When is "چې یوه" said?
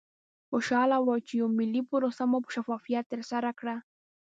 1.25-1.51